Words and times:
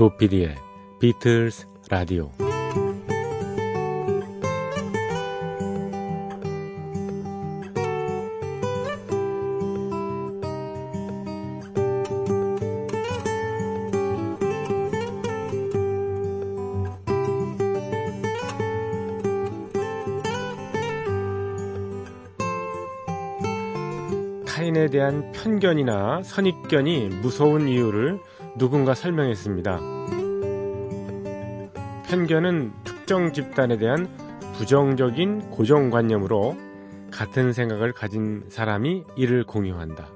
조피디의 0.00 0.56
비틀스 0.98 1.66
라디오. 1.90 2.30
타인에 24.46 24.88
대한 24.88 25.30
편견이나 25.32 26.22
선입견이 26.22 27.08
무서운 27.20 27.68
이유를 27.68 28.18
누군가 28.60 28.92
설명했습니다. 28.92 29.80
편견은 32.10 32.72
특정 32.84 33.32
집단에 33.32 33.78
대한 33.78 34.06
부정적인 34.52 35.48
고정관념으로 35.48 36.58
같은 37.10 37.54
생각을 37.54 37.92
가진 37.92 38.44
사람이 38.50 39.04
이를 39.16 39.44
공유한다. 39.44 40.08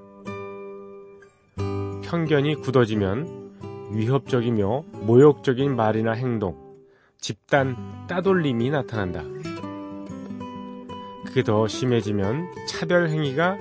편견이 2.03 2.57
굳어지면 2.57 3.93
위협적이며 3.93 4.85
모욕적인 4.93 5.75
말이나 5.75 6.13
행동, 6.13 6.77
집단 7.19 8.05
따돌림이 8.09 8.69
나타난다. 8.69 9.23
그게 11.25 11.43
더 11.43 11.67
심해지면 11.67 12.51
차별 12.69 13.09
행위가 13.09 13.57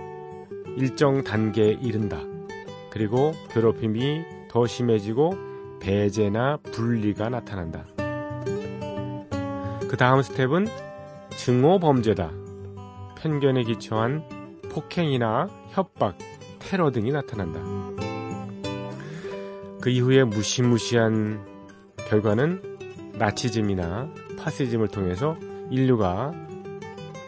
일정 0.75 1.23
단계에 1.23 1.77
이른다. 1.81 2.19
그리고 2.89 3.31
괴롭힘이 3.53 4.32
더 4.53 4.67
심해지고 4.67 5.35
배제나 5.79 6.57
분리가 6.57 7.29
나타난다. 7.29 7.87
그 9.89 9.97
다음 9.97 10.21
스텝은 10.21 10.67
증오 11.31 11.79
범죄다. 11.79 12.29
편견에 13.17 13.63
기초한 13.63 14.23
폭행이나 14.69 15.47
협박, 15.71 16.19
테러 16.59 16.91
등이 16.91 17.11
나타난다. 17.11 17.61
그 19.81 19.89
이후에 19.89 20.23
무시무시한 20.23 21.43
결과는 22.07 22.77
나치즘이나 23.13 24.07
파시즘을 24.37 24.89
통해서 24.89 25.35
인류가 25.71 26.31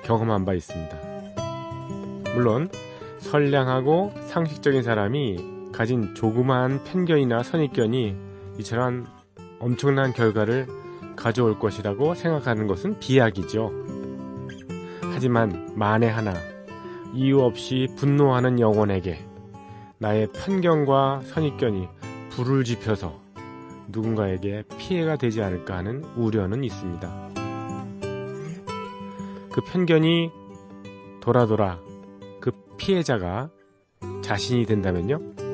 경험한 0.04 0.46
바 0.46 0.54
있습니다. 0.54 0.96
물론 2.36 2.70
선량하고 3.18 4.14
상식적인 4.28 4.84
사람이 4.84 5.55
가진 5.76 6.16
조그마한 6.16 6.86
편견이나 6.86 7.44
선입견이 7.44 8.16
이처럼 8.60 9.06
엄청난 9.60 10.14
결과를 10.14 10.68
가져올 11.18 11.60
것이라고 11.60 12.16
생각하는 12.16 12.66
것은 12.66 12.98
비약이죠. 13.00 13.74
하지만 15.14 15.74
만에 15.76 16.08
하나 16.08 16.34
이유 17.14 17.42
없이 17.42 17.90
분노하는 17.98 18.62
영혼에게 18.62 19.20
나의 19.98 20.30
편견과 20.32 21.24
선입견이 21.26 21.90
불을 22.30 22.64
지펴서 22.64 23.20
누군가에게 23.90 24.64
피해가 24.78 25.18
되지 25.18 25.42
않을까 25.42 25.76
하는 25.76 26.06
우려는 26.16 26.64
있습니다. 26.64 27.30
그 29.52 29.62
편견이 29.62 30.32
돌아 31.20 31.46
돌아 31.46 31.82
그 32.40 32.52
피해자가 32.78 33.50
자신이 34.22 34.66
된다면요? 34.66 35.45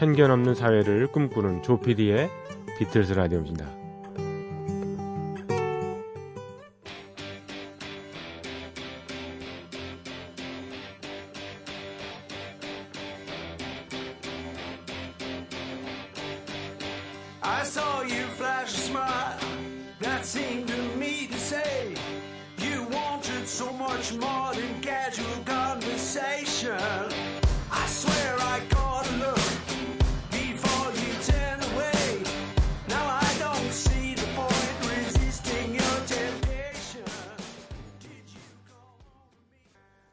편견 0.00 0.30
없는 0.30 0.54
사회를 0.54 1.08
꿈꾸는 1.08 1.62
조피디의 1.62 2.30
비틀스 2.78 3.12
라디오입니다. 3.12 3.79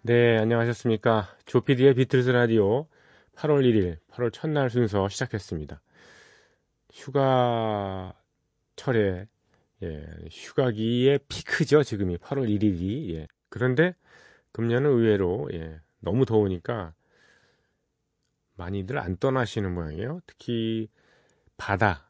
네, 0.08 0.38
안녕하셨습니까? 0.38 1.28
조피디의 1.48 1.96
비틀스 1.96 2.30
라디오 2.30 2.88
8월 3.36 3.66
1일, 3.66 3.98
8월 4.10 4.32
첫날 4.32 4.70
순서 4.70 5.10
시작했습니다. 5.10 5.82
휴가철에, 6.94 8.16
예, 9.84 10.06
휴가기의 10.32 11.20
피크죠, 11.28 11.84
지금이. 11.84 12.20
8월 12.20 12.48
1일이. 12.48 13.16
예. 13.16 13.28
그런데 13.50 13.96
금년은 14.54 14.90
의외로, 14.90 15.50
예, 15.52 15.82
너무 16.00 16.26
더우니까 16.26 16.94
많이들 18.56 19.00
안 19.00 19.18
떠나시는 19.18 19.74
모양이에요. 19.74 20.22
특히 20.26 20.88
바다, 21.58 22.10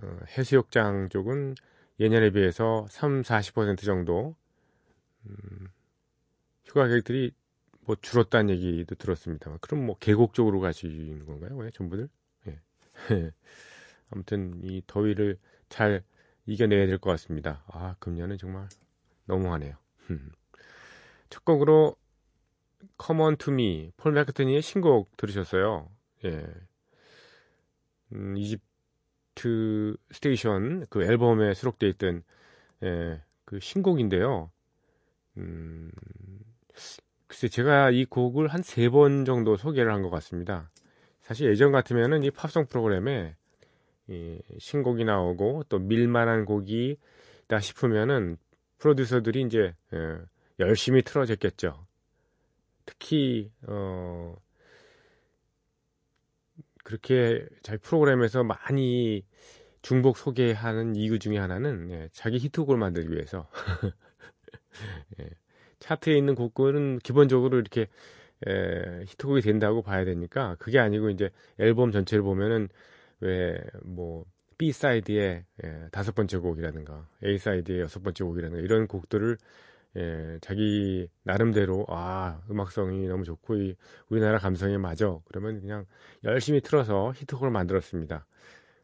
어, 0.00 0.16
해수욕장 0.38 1.08
쪽은 1.08 1.56
예년에 1.98 2.30
비해서 2.30 2.86
3, 2.88 3.22
40% 3.22 3.82
정도, 3.84 4.36
음, 5.26 5.72
휴가 6.72 6.86
계획들이 6.88 7.32
뭐 7.82 7.96
줄었다는 8.00 8.50
얘기도 8.54 8.94
들었습니다. 8.94 9.58
그럼 9.60 9.86
뭐 9.86 9.96
계곡 9.98 10.32
쪽으로 10.34 10.60
가시는 10.60 11.26
건가요? 11.26 11.56
왜 11.56 11.70
전부들? 11.70 12.08
예. 13.10 13.32
아무튼 14.10 14.60
이 14.62 14.82
더위를 14.86 15.38
잘 15.68 16.02
이겨내야 16.46 16.86
될 16.86 16.98
것 16.98 17.10
같습니다. 17.10 17.62
아 17.68 17.94
금년은 17.98 18.38
정말 18.38 18.68
너무하네요. 19.26 19.76
첫 21.30 21.44
곡으로 21.44 21.96
To 23.38 23.52
Me 23.52 23.92
폴 23.96 24.12
맥카트니의 24.12 24.62
신곡 24.62 25.16
들으셨어요. 25.16 25.90
예. 26.24 26.46
음, 28.12 28.36
Egypt 28.36 29.96
Station 30.12 30.86
그 30.90 31.02
앨범에 31.04 31.54
수록되어 31.54 31.88
있던 31.90 32.22
예, 32.82 33.22
그 33.44 33.60
신곡인데요. 33.60 34.50
음, 35.38 35.90
글쎄 37.26 37.48
제가 37.48 37.90
이 37.90 38.04
곡을 38.04 38.48
한 38.48 38.60
세 38.62 38.88
번 38.90 39.24
정도 39.24 39.56
소개를 39.56 39.92
한 39.92 40.02
것 40.02 40.10
같습니다. 40.10 40.70
사실 41.20 41.48
예전 41.50 41.72
같으면은 41.72 42.22
이 42.24 42.30
팝송 42.30 42.66
프로그램에 42.66 43.36
이 44.08 44.38
신곡이 44.58 45.04
나오고 45.04 45.64
또 45.68 45.78
밀만한 45.78 46.44
곡이다 46.44 47.60
싶으면은 47.60 48.36
프로듀서들이 48.78 49.42
이제 49.42 49.74
예, 49.94 50.18
열심히 50.58 51.02
틀어줬겠죠. 51.02 51.86
특히 52.86 53.50
어 53.68 54.36
그렇게 56.84 57.46
자기 57.62 57.78
프로그램에서 57.80 58.42
많이 58.44 59.24
중복 59.82 60.16
소개하는 60.18 60.96
이유 60.96 61.18
중에 61.18 61.38
하나는 61.38 61.90
예, 61.90 62.08
자기 62.12 62.38
히트곡을 62.38 62.76
만들기 62.76 63.12
위해서 63.14 63.48
예, 65.20 65.28
차트에 65.82 66.16
있는 66.16 66.34
곡은 66.34 67.00
기본적으로 67.00 67.58
이렇게 67.58 67.88
에, 68.46 69.04
히트곡이 69.06 69.42
된다고 69.42 69.82
봐야 69.82 70.04
되니까 70.04 70.56
그게 70.58 70.78
아니고 70.78 71.10
이제 71.10 71.30
앨범 71.58 71.92
전체를 71.92 72.22
보면은 72.22 72.68
왜 73.20 73.65
뭐 73.65 74.24
B 74.58 74.72
사이드의 74.72 75.44
예, 75.64 75.88
다섯 75.90 76.14
번째 76.14 76.38
곡이라든가 76.38 77.08
A 77.24 77.38
사이드의 77.38 77.80
여섯 77.80 78.02
번째 78.02 78.24
곡이라든가 78.24 78.62
이런 78.62 78.86
곡들을 78.86 79.36
예, 79.96 80.38
자기 80.40 81.08
나름대로 81.24 81.84
아 81.88 82.40
음악성이 82.50 83.06
너무 83.06 83.24
좋고 83.24 83.56
이 83.56 83.76
우리나라 84.08 84.38
감성에 84.38 84.78
맞아 84.78 85.18
그러면 85.26 85.60
그냥 85.60 85.84
열심히 86.24 86.60
틀어서 86.60 87.12
히트곡을 87.14 87.50
만들었습니다. 87.50 88.26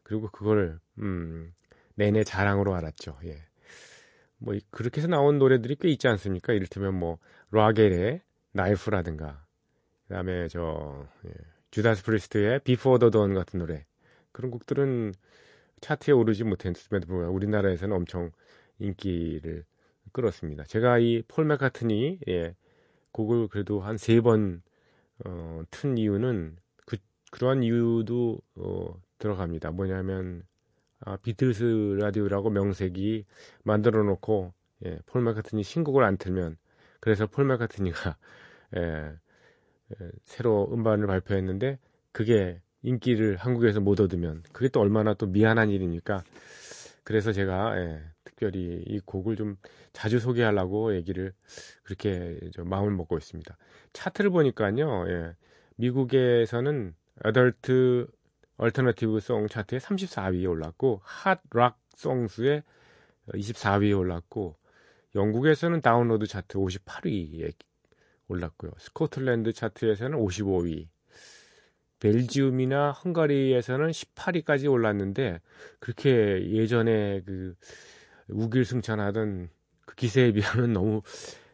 그리고 0.03 0.29
그걸 0.31 0.79
음, 0.99 1.53
내내 1.95 2.25
자랑으로 2.25 2.75
알았죠. 2.75 3.19
예. 3.25 3.48
뭐 4.39 4.55
그렇게 4.71 5.01
해서 5.01 5.09
나온 5.09 5.39
노래들이 5.39 5.77
꽤 5.77 5.89
있지 5.89 6.09
않습니까? 6.09 6.53
이를테면 6.53 6.95
뭐 6.95 7.19
락웰의 7.51 8.23
Knife라든가 8.53 9.45
그다음에 10.09 10.49
저 10.49 11.07
예, 11.27 11.31
주다스 11.71 12.05
프리스트의 12.05 12.61
Before 12.61 12.99
the 12.99 13.14
Dawn 13.14 13.35
같은 13.35 13.59
노래 13.61 13.85
그런 14.33 14.51
곡들은 14.51 15.15
차트에 15.81 16.13
오르지 16.15 16.45
못했음에도 16.45 17.07
불구하고 17.07 17.35
우리나라에서는 17.35 17.95
엄청 17.97 18.31
인기를 18.79 19.65
끌었습니다. 20.13 20.65
제가 20.65 20.99
이 20.99 21.23
폴 21.29 21.45
맥카트니 21.47 22.21
예, 22.29 22.55
곡을 23.13 23.49
그래도 23.49 23.81
한 23.81 23.97
세 23.97 24.21
번 24.21 24.63
어, 25.25 25.63
튼 25.71 25.99
이유는 25.99 26.57
그 26.87 26.97
그런 27.31 27.63
이유도 27.63 28.41
어, 28.57 28.95
들어갑니다. 29.19 29.73
뭐냐면 29.73 30.45
아, 31.01 31.17
비틀스 31.17 31.99
라디오라고 32.01 32.51
명색이 32.51 33.25
만들어 33.63 34.03
놓고 34.03 34.53
예, 34.85 34.99
폴 35.07 35.23
맥카트니 35.23 35.63
신곡을 35.63 36.05
안 36.05 36.17
틀면 36.17 36.57
그래서 37.01 37.27
폴 37.27 37.45
맥카트니가 37.47 38.17
예, 38.77 38.81
예, 38.81 40.11
새로 40.25 40.69
음반을 40.73 41.07
발표했는데 41.07 41.79
그게 42.13 42.61
인기를 42.83 43.37
한국에서 43.37 43.81
못 43.81 44.01
얻으면 44.01 44.43
그게 44.53 44.69
또 44.69 44.81
얼마나 44.81 45.15
또 45.15 45.27
미안한 45.27 45.71
일이니까 45.71 46.23
그래서 47.05 47.33
제가 47.33 47.79
예, 47.79 48.03
특별히 48.25 48.83
이 48.87 49.01
곡을 49.01 49.37
좀 49.37 49.57
자주 49.93 50.19
소개하려고 50.19 50.95
얘기를 50.95 51.33
그렇게 51.83 52.39
마음을 52.59 52.91
먹고 52.91 53.17
있습니다. 53.17 53.57
차트를 53.93 54.31
보니까요, 54.31 55.07
예, 55.09 55.35
미국에서는 55.77 56.95
Adult 57.25 58.07
Alternative 58.59 59.21
Song 59.21 59.47
차트에 59.47 59.79
34위에 59.79 60.49
올랐고 60.49 61.01
Hot 61.03 61.35
Rock 61.35 61.79
Songs에 61.97 62.63
24위에 63.29 63.97
올랐고 63.97 64.57
영국에서는 65.15 65.81
다운로드 65.81 66.27
차트 66.27 66.59
58위에 66.59 67.53
올랐고요. 68.29 68.73
스코틀랜드 68.79 69.53
차트에서는 69.53 70.19
55위. 70.19 70.89
Belgium이나 72.01 72.93
헝가리에서는 72.93 73.91
18위까지 73.91 74.71
올랐는데 74.71 75.41
그렇게 75.81 76.49
예전에 76.51 77.23
그 77.23 77.57
우길승천하던 78.29 79.49
그 79.85 79.95
기세에 79.95 80.33
비하면 80.33 80.73
너무 80.73 81.03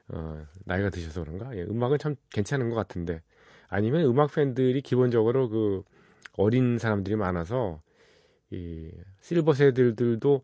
어, 0.08 0.46
나이가 0.64 0.90
드셔서 0.90 1.24
그런가? 1.24 1.56
예, 1.56 1.62
음악은 1.62 1.98
참 1.98 2.16
괜찮은 2.30 2.68
것 2.68 2.76
같은데 2.76 3.22
아니면 3.68 4.04
음악 4.04 4.34
팬들이 4.34 4.82
기본적으로 4.82 5.48
그 5.48 5.82
어린 6.36 6.78
사람들이 6.78 7.16
많아서 7.16 7.80
이 8.50 8.90
실버 9.20 9.54
세들들도 9.54 10.42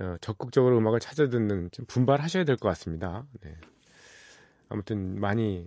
어, 0.00 0.16
적극적으로 0.20 0.78
음악을 0.78 1.00
찾아 1.00 1.28
듣는 1.28 1.70
좀 1.72 1.84
분발하셔야 1.86 2.44
될 2.44 2.56
것 2.56 2.68
같습니다. 2.68 3.26
네. 3.40 3.56
아무튼 4.68 5.18
많이 5.18 5.66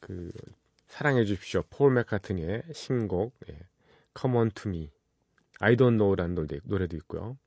그 0.00 0.30
사랑해 0.86 1.24
주십시오. 1.24 1.62
폴 1.70 1.92
맥카트니의 1.94 2.62
신곡 2.72 3.34
예, 3.48 3.58
Come 4.18 4.36
On 4.36 4.50
To 4.50 4.70
Me, 4.70 4.90
I 5.60 5.74
Don't 5.76 5.96
Know라는 5.96 6.34
노래, 6.34 6.60
노래도 6.64 6.96
있고요. 6.98 7.38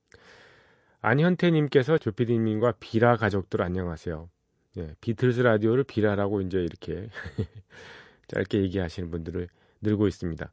안현태님께서 1.02 2.00
조피디님과 2.00 2.74
비라 2.80 3.16
가족들 3.18 3.62
안녕하세요. 3.62 4.30
예, 4.78 4.96
비틀스 5.00 5.42
라디오를 5.42 5.84
비라라고 5.84 6.42
이제 6.42 6.58
이렇게 6.60 7.08
짧게 8.28 8.62
얘기하시는 8.64 9.12
분들을 9.12 9.48
늘고 9.82 10.08
있습니다. 10.08 10.52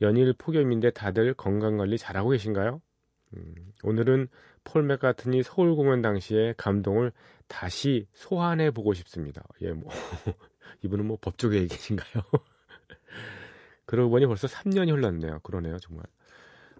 연일 0.00 0.32
폭염인데 0.34 0.90
다들 0.90 1.34
건강관리 1.34 1.98
잘하고 1.98 2.30
계신가요? 2.30 2.80
음, 3.36 3.54
오늘은 3.82 4.28
폴 4.64 4.82
맥카트니 4.82 5.42
서울 5.42 5.74
공연 5.74 6.02
당시의 6.02 6.54
감동을 6.56 7.12
다시 7.48 8.06
소환해 8.12 8.70
보고 8.70 8.94
싶습니다. 8.94 9.42
예, 9.62 9.72
뭐 9.72 9.90
이분은 10.82 11.06
뭐 11.06 11.18
법조계 11.20 11.58
얘기신가요? 11.62 12.22
그러고 13.86 14.10
보니 14.10 14.26
벌써 14.26 14.46
3년이 14.48 14.90
흘렀네요. 14.90 15.40
그러네요, 15.40 15.78
정말. 15.78 16.04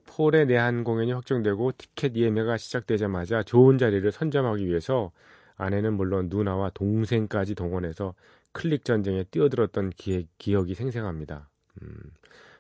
폴의 0.07 0.47
내한 0.47 0.85
공연이 0.85 1.13
확정되고 1.13 1.73
티켓 1.77 2.17
예매가 2.17 2.57
시작되자마자 2.57 3.43
좋은 3.43 3.79
자리를 3.79 4.11
선점하기 4.11 4.67
위해서 4.67 5.13
아내는 5.57 5.95
물론 5.95 6.29
누나와 6.29 6.71
동생까지 6.71 7.55
동원해서 7.55 8.15
클릭 8.53 8.85
전쟁에 8.85 9.25
뛰어들었던 9.25 9.91
기획, 9.91 10.29
기억이 10.39 10.75
생생합니다. 10.75 11.51
음, 11.83 11.99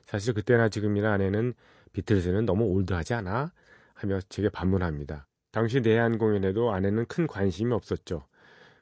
사실 0.06 0.34
그때나 0.34 0.68
지금이나 0.68 1.12
아내는 1.12 1.54
비틀즈는 1.92 2.46
너무 2.46 2.64
올드하지 2.64 3.14
않아? 3.14 3.52
하며 3.94 4.20
제게 4.28 4.48
반문합니다. 4.48 5.26
당시 5.50 5.80
내한 5.80 6.18
공연에도 6.18 6.72
아내는 6.72 7.06
큰 7.06 7.26
관심이 7.26 7.72
없었죠. 7.72 8.26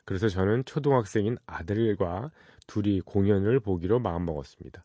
그래서 0.04 0.28
저는 0.28 0.64
초등학생인 0.64 1.38
아들과 1.46 2.30
둘이 2.66 3.00
공연을 3.00 3.60
보기로 3.60 4.00
마음먹었습니다. 4.00 4.82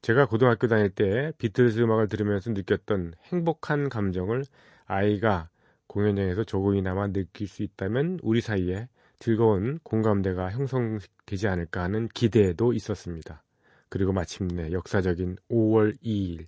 제가 0.00 0.26
고등학교 0.26 0.68
다닐 0.68 0.90
때 0.90 1.32
비틀즈 1.38 1.80
음악을 1.80 2.08
들으면서 2.08 2.50
느꼈던 2.50 3.14
행복한 3.24 3.88
감정을 3.88 4.44
아이가 4.86 5.48
공연장에서 5.88 6.44
조금이나마 6.44 7.08
느낄 7.08 7.48
수 7.48 7.62
있다면 7.62 8.20
우리 8.22 8.40
사이에 8.40 8.88
즐거운 9.18 9.80
공감대가 9.82 10.50
형성되지 10.50 11.48
않을까 11.48 11.82
하는 11.82 12.08
기대도 12.08 12.72
있었습니다. 12.72 13.42
그리고 13.88 14.12
마침내 14.12 14.72
역사적인 14.72 15.36
5월 15.50 16.00
2일 16.02 16.46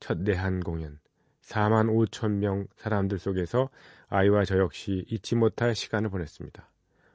첫 0.00 0.18
내한 0.18 0.60
공연 0.60 0.98
4만 1.42 1.88
5천 1.88 2.32
명 2.32 2.66
사람들 2.76 3.18
속에서 3.18 3.70
아이와 4.08 4.44
저 4.44 4.58
역시 4.58 5.04
잊지 5.08 5.34
못할 5.34 5.74
시간을 5.74 6.10
보냈습니다. 6.10 6.70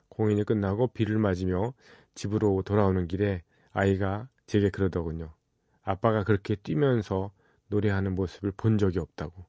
공연이 0.10 0.44
끝나고 0.44 0.88
비를 0.88 1.18
맞으며 1.18 1.74
집으로 2.16 2.62
돌아오는 2.64 3.08
길에 3.08 3.44
아이가 3.72 4.28
제게 4.46 4.70
그러더군요. 4.70 5.34
아빠가 5.84 6.24
그렇게 6.24 6.56
뛰면서 6.56 7.32
노래하는 7.68 8.16
모습을 8.16 8.52
본 8.56 8.78
적이 8.78 9.00
없다고. 9.00 9.46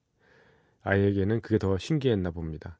아이에게는 0.83 1.41
그게 1.41 1.59
더 1.59 1.77
신기했나 1.79 2.31
봅니다. 2.31 2.79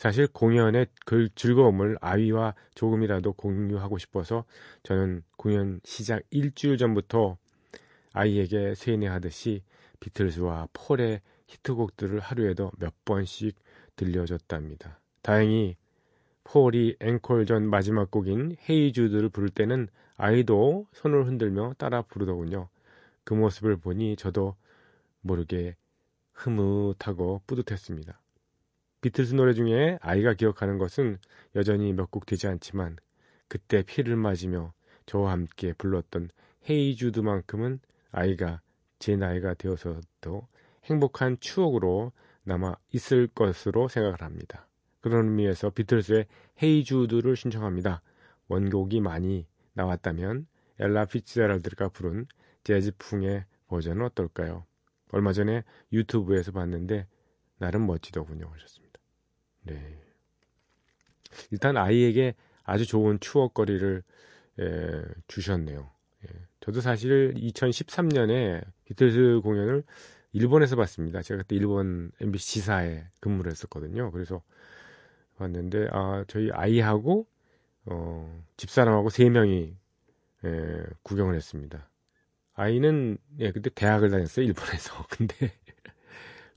사실 0.00 0.26
공연의 0.28 0.86
그 1.04 1.28
즐거움을 1.34 1.98
아이와 2.00 2.54
조금이라도 2.74 3.34
공유하고 3.34 3.98
싶어서 3.98 4.46
저는 4.82 5.22
공연 5.36 5.78
시작 5.84 6.22
일주일 6.30 6.78
전부터 6.78 7.36
아이에게 8.14 8.74
세뇌하듯이 8.74 9.62
비틀즈와 10.00 10.68
폴의 10.72 11.20
히트곡들을 11.48 12.18
하루에도 12.18 12.72
몇 12.78 12.94
번씩 13.04 13.54
들려줬답니다. 13.96 14.98
다행히 15.20 15.76
폴이 16.44 16.96
앵콜 16.98 17.44
전 17.44 17.68
마지막 17.68 18.10
곡인 18.10 18.56
Hey 18.70 18.86
Jude를 18.86 19.28
부를 19.28 19.50
때는 19.50 19.86
아이도 20.16 20.86
손을 20.94 21.26
흔들며 21.26 21.74
따라 21.76 22.00
부르더군요. 22.00 22.70
그 23.22 23.34
모습을 23.34 23.76
보니 23.76 24.16
저도 24.16 24.56
모르게 25.20 25.76
흐뭇하고 26.32 27.42
뿌듯했습니다. 27.46 28.18
비틀스 29.00 29.34
노래 29.34 29.54
중에 29.54 29.98
아이가 30.02 30.34
기억하는 30.34 30.78
것은 30.78 31.18
여전히 31.56 31.92
몇 31.92 32.10
곡 32.10 32.26
되지 32.26 32.46
않지만 32.48 32.96
그때 33.48 33.82
비를 33.82 34.16
맞으며 34.16 34.72
저와 35.06 35.32
함께 35.32 35.72
불렀던 35.72 36.30
헤이주드만큼은 36.68 37.80
아이가 38.12 38.60
제 38.98 39.16
나이가 39.16 39.54
되어서도 39.54 40.46
행복한 40.84 41.38
추억으로 41.40 42.12
남아 42.44 42.76
있을 42.92 43.26
것으로 43.28 43.88
생각을 43.88 44.20
합니다. 44.22 44.66
그런 45.00 45.28
의미에서 45.28 45.70
비틀스의 45.70 46.26
헤이주드를 46.62 47.36
신청합니다. 47.36 48.02
원곡이 48.48 49.00
많이 49.00 49.46
나왔다면 49.72 50.46
엘라 50.78 51.06
피츠제랄드가 51.06 51.88
부른 51.88 52.26
재즈풍의 52.64 53.44
버전은 53.68 54.04
어떨까요? 54.06 54.66
얼마 55.12 55.32
전에 55.32 55.62
유튜브에서 55.92 56.52
봤는데 56.52 57.06
나름 57.58 57.86
멋지더군요 57.86 58.48
하셨습니다. 58.52 58.89
네. 59.74 59.98
일단 61.50 61.76
아이에게 61.76 62.34
아주 62.64 62.86
좋은 62.86 63.18
추억거리를 63.20 64.02
에, 64.60 65.02
주셨네요. 65.28 65.90
예. 66.24 66.28
저도 66.60 66.80
사실 66.80 67.34
2013년에 67.34 68.64
비틀즈 68.84 69.40
공연을 69.42 69.84
일본에서 70.32 70.76
봤습니다. 70.76 71.22
제가 71.22 71.42
그때 71.42 71.56
일본 71.56 72.12
MBC 72.20 72.46
지사에 72.46 73.04
근무를 73.20 73.50
했었거든요. 73.50 74.10
그래서 74.12 74.42
봤는데 75.38 75.88
아 75.92 76.24
저희 76.28 76.50
아이하고 76.52 77.26
어, 77.86 78.42
집사람하고 78.56 79.10
세 79.10 79.28
명이 79.30 79.74
예, 80.44 80.82
구경을 81.02 81.34
했습니다. 81.34 81.88
아이는 82.54 83.18
예, 83.40 83.52
그때 83.52 83.70
대학을 83.70 84.10
다녔어요 84.10 84.46
일본에서. 84.46 85.06
근데 85.10 85.52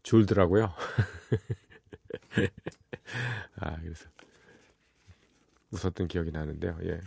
졸더라고요. 0.03 0.73
아 3.59 3.79
그래서 3.81 4.09
웃었던 5.71 6.07
기억이 6.07 6.31
나는데요. 6.31 6.77
예. 6.83 6.99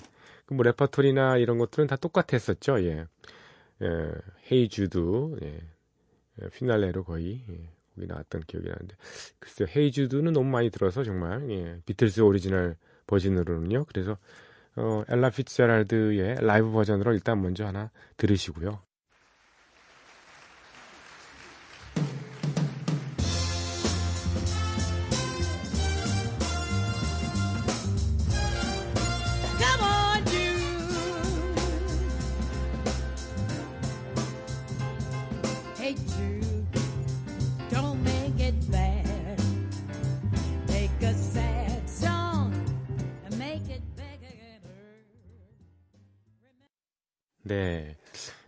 그 0.47 0.53
뭐 0.53 0.62
레퍼토리나 0.62 1.38
이런 1.38 1.59
것들은 1.59 1.87
다 1.87 1.97
똑같았었죠. 1.97 2.83
예. 2.85 3.07
예, 3.83 4.12
Hey 4.50 4.88
Jude 4.88 5.38
예. 5.43 5.61
예, 6.43 6.49
피날레로 6.50 7.05
거의 7.05 7.43
예, 7.49 7.71
곡이 7.95 8.07
나왔던 8.07 8.43
기억이 8.47 8.69
나는데 8.69 8.97
글쎄요 9.38 9.69
Hey 9.75 9.90
Jude는 9.90 10.33
너무 10.33 10.50
많이 10.50 10.71
들어서 10.71 11.05
정말 11.05 11.49
예, 11.50 11.81
비틀스 11.87 12.21
오리지널 12.21 12.76
버전으로는요. 13.07 13.85
그래서 13.87 14.19
어, 14.76 15.05
엘라 15.09 15.31
피츠제랄드의 15.31 16.37
라이브 16.41 16.71
버전으로 16.71 17.15
일단 17.15 17.41
먼저 17.41 17.65
하나 17.67 17.91
들으시고요. 18.19 18.86
네. 47.47 47.97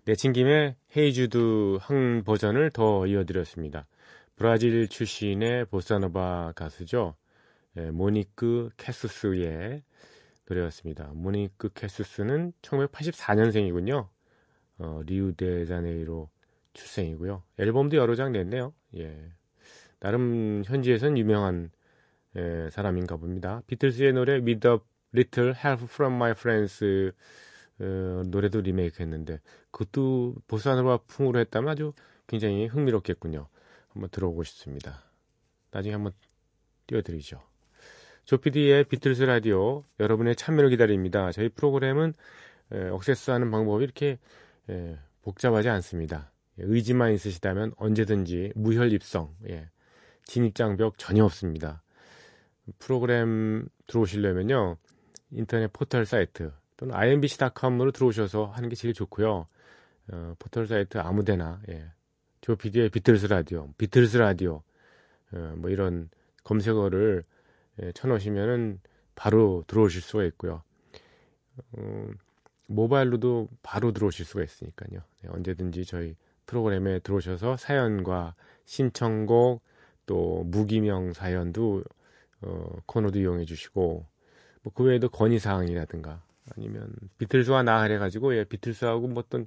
내친 0.06 0.32
김에 0.32 0.74
Hey 0.96 1.31
Jude 1.31 1.78
한 1.80 2.24
버전을 2.24 2.70
더 2.70 3.06
이어드렸습니다. 3.06 3.86
브라질 4.34 4.88
출신의 4.88 5.66
보사노바 5.66 6.54
가수죠. 6.56 7.14
예, 7.76 7.92
모니크 7.92 8.70
케수스의 8.76 9.84
노래였습니다. 10.48 11.12
모니크 11.14 11.68
케수스는 11.74 12.54
1984년생이군요. 12.60 14.08
어, 14.78 15.00
리우데자네이로 15.06 16.28
출생이고요. 16.72 17.44
앨범도 17.56 17.96
여러 17.98 18.16
장 18.16 18.32
냈네요. 18.32 18.74
예. 18.96 19.16
나름 20.00 20.64
현지에선 20.66 21.16
유명한 21.18 21.70
예, 22.34 22.68
사람인가 22.72 23.16
봅니다. 23.16 23.62
비틀스의 23.68 24.12
노래 24.14 24.38
With 24.38 24.66
a 24.66 24.78
Little 25.14 25.54
Help 25.54 25.84
from 25.84 26.14
My 26.14 26.32
Friends 26.32 27.12
어, 27.80 28.22
노래도 28.26 28.60
리메이크 28.60 29.02
했는데 29.02 29.40
그것도 29.70 30.36
보사노바 30.46 30.98
풍으로 31.06 31.38
했다면 31.40 31.70
아주 31.70 31.92
굉장히 32.26 32.66
흥미롭겠군요. 32.66 33.48
한번 33.88 34.10
들어보고 34.10 34.44
싶습니다. 34.44 35.02
나중에 35.70 35.94
한번 35.94 36.12
띄워드리죠. 36.86 37.42
조피디의 38.24 38.84
비틀스 38.84 39.22
라디오 39.22 39.84
여러분의 40.00 40.36
참여를 40.36 40.70
기다립니다. 40.70 41.32
저희 41.32 41.48
프로그램은 41.48 42.14
에, 42.72 42.88
억세스하는 42.88 43.50
방법이 43.50 43.82
이렇게 43.84 44.18
에, 44.68 44.98
복잡하지 45.22 45.68
않습니다. 45.68 46.30
예, 46.58 46.64
의지만 46.64 47.12
있으시다면 47.12 47.72
언제든지 47.76 48.52
무혈 48.54 48.92
입성, 48.92 49.34
예, 49.48 49.70
진입장벽 50.24 50.98
전혀 50.98 51.24
없습니다. 51.24 51.82
프로그램 52.78 53.66
들어오시려면요 53.86 54.76
인터넷 55.30 55.72
포털 55.72 56.04
사이트 56.04 56.52
또는 56.78 56.94
imbc.com으로 56.94 57.92
들어오셔서 57.92 58.46
하는 58.46 58.70
게 58.70 58.74
제일 58.74 58.94
좋고요. 58.94 59.46
어, 60.10 60.34
포털 60.38 60.66
사이트 60.66 60.96
아무데나 60.98 61.60
예. 61.68 61.84
조피디의 62.40 62.88
비틀스 62.90 63.26
라디오, 63.26 63.68
비틀스 63.76 64.16
라디오 64.16 64.62
어, 65.32 65.54
뭐 65.58 65.68
이런 65.68 66.08
검색어를 66.44 67.22
예, 67.82 67.92
쳐놓으시면은 67.92 68.80
바로 69.14 69.64
들어오실 69.66 70.00
수가 70.00 70.24
있고요. 70.24 70.62
어, 71.72 72.08
모바일로도 72.68 73.48
바로 73.62 73.92
들어오실 73.92 74.24
수가 74.24 74.42
있으니까요. 74.42 75.00
네, 75.22 75.28
언제든지 75.30 75.84
저희 75.84 76.16
프로그램에 76.46 77.00
들어오셔서 77.00 77.56
사연과 77.56 78.34
신청곡 78.64 79.62
또 80.06 80.44
무기명 80.44 81.12
사연도 81.12 81.82
어, 82.40 82.70
코너도 82.86 83.18
이용해 83.18 83.44
주시고 83.44 84.06
뭐 84.62 84.72
그 84.74 84.84
외에도 84.84 85.08
건의 85.08 85.38
사항이라든가 85.38 86.22
아니면 86.56 86.92
비틀스와 87.18 87.62
나 87.62 87.82
해가지고 87.82 88.36
예, 88.36 88.44
비틀스하고 88.44 89.08
뭐 89.08 89.22
어떤 89.26 89.46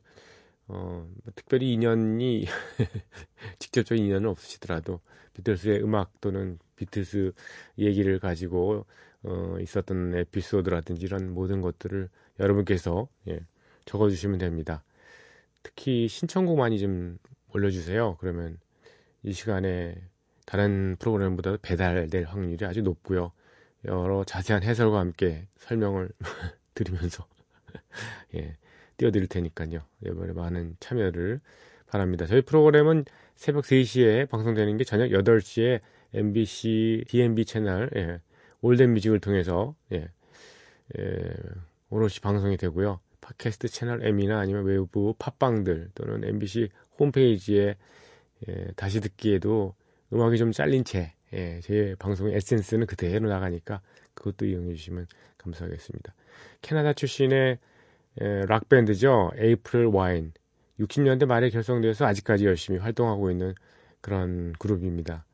어, 0.67 1.07
뭐 1.23 1.33
특별히 1.35 1.73
인연이 1.73 2.45
직접적인 3.59 4.05
인연은 4.05 4.29
없으시더라도 4.29 5.01
비틀스의 5.33 5.83
음악 5.83 6.19
또는 6.21 6.59
비틀스 6.75 7.33
얘기를 7.77 8.19
가지고 8.19 8.85
어, 9.23 9.57
있었던 9.59 10.15
에피소드라든지 10.15 11.05
이런 11.05 11.33
모든 11.33 11.61
것들을 11.61 12.09
여러분께서 12.39 13.07
예, 13.27 13.39
적어주시면 13.85 14.39
됩니다. 14.39 14.83
특히 15.63 16.07
신청곡 16.07 16.57
많이 16.57 16.79
좀 16.79 17.17
올려주세요. 17.53 18.17
그러면 18.19 18.57
이 19.23 19.33
시간에 19.33 19.95
다른 20.45 20.95
프로그램보다 20.97 21.57
배달될 21.61 22.25
확률이 22.25 22.65
아주 22.65 22.81
높고요. 22.81 23.31
여러 23.85 24.23
자세한 24.23 24.63
해설과 24.63 24.99
함께 24.99 25.47
설명을 25.57 26.09
드리면서 26.73 27.25
예, 28.35 28.57
띄워드릴 28.97 29.27
테니까요. 29.27 29.81
이번에 30.05 30.33
많은 30.33 30.75
참여를 30.79 31.41
바랍니다. 31.87 32.25
저희 32.25 32.41
프로그램은 32.41 33.05
새벽 33.35 33.65
3시에 33.65 34.29
방송되는 34.29 34.77
게 34.77 34.83
저녁 34.83 35.09
8시에 35.09 35.81
MBC, 36.13 37.05
DMB 37.07 37.45
채널 37.45 37.89
예, 37.95 38.19
올덴 38.61 38.93
뮤직을 38.93 39.19
통해서 39.19 39.75
예, 39.91 40.09
예, 40.97 41.33
오롯이 41.89 42.15
방송이 42.21 42.57
되고요. 42.57 42.99
팟캐스트 43.21 43.69
채널 43.69 44.03
M이나 44.03 44.39
아니면 44.39 44.65
외부 44.65 45.15
팟빵들 45.17 45.91
또는 45.95 46.23
MBC 46.23 46.69
홈페이지에 46.99 47.75
예, 48.47 48.67
다시 48.75 48.99
듣기에도 48.99 49.75
음악이 50.13 50.37
좀 50.37 50.51
잘린 50.51 50.83
채 50.83 51.13
예, 51.33 51.59
제 51.61 51.95
방송의 51.99 52.35
에센스는 52.35 52.87
그대로 52.87 53.29
나가니까 53.29 53.81
그것도 54.13 54.45
이용해 54.45 54.73
주시면 54.73 55.07
감사하겠습니다. 55.41 56.13
캐나다 56.61 56.93
출신의 56.93 57.59
예, 58.21 58.41
락밴드죠. 58.47 59.31
에이프릴 59.35 59.85
와인. 59.85 60.33
60년대 60.79 61.25
말에 61.25 61.49
결성되어서 61.49 62.05
아직까지 62.05 62.45
열심히 62.45 62.79
활동하고 62.79 63.29
있는 63.31 63.53
그런 64.01 64.53
그룹입니다. 64.53 65.25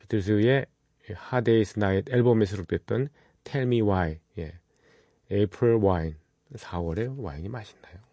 비틀스의 0.00 0.66
Day's 1.08 1.76
Night 1.76 2.12
앨범에 2.12 2.44
수록됐던 2.44 3.08
Tell 3.44 3.66
Me 3.66 3.80
Why. 3.80 4.18
예. 4.38 4.58
April 5.30 5.76
Wine. 5.82 6.16
4월에 6.54 7.14
와인이 7.18 7.48
맛있나요? 7.48 8.07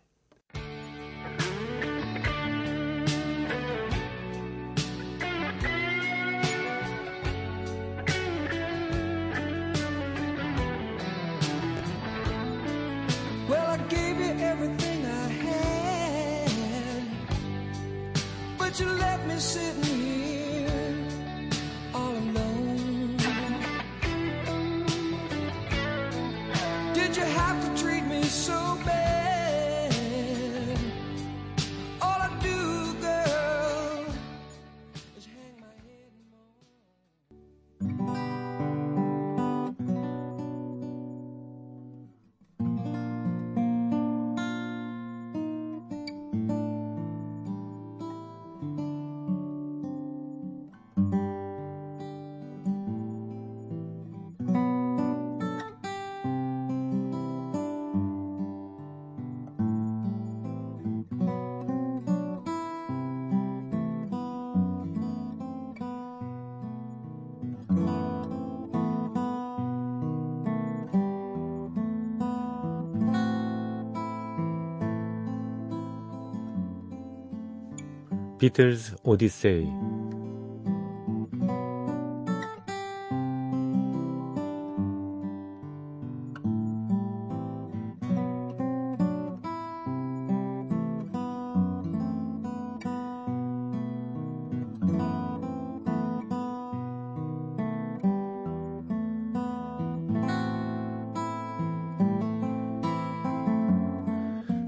비틀스 78.46 78.98
오디세이. 79.04 79.95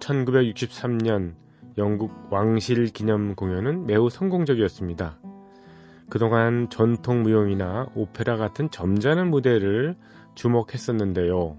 1963년 0.00 1.34
영국 1.78 2.12
왕실 2.30 2.86
기념 2.86 3.34
공연은 3.34 3.86
매우 3.86 4.10
성공적이었습니다. 4.10 5.18
그동안 6.08 6.68
전통 6.68 7.22
무용이나 7.22 7.86
오페라 7.94 8.36
같은 8.36 8.70
점잖은 8.70 9.30
무대를 9.30 9.96
주목했었는데요. 10.34 11.56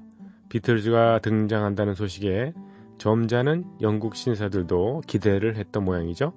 비틀즈가 0.50 1.19
등장한다는 1.19 1.95
소식에 1.95 2.53
점잖은 2.98 3.63
영국 3.81 4.15
신사들도 4.15 5.03
기대를 5.07 5.55
했던 5.55 5.86
모양이죠. 5.86 6.33